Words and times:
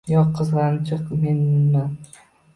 Yo`q, 0.11 0.21
qizg`anchiq 0.37 1.13
menman 1.27 1.95